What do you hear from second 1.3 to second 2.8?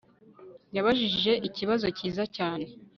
ikibazo cyiza cyane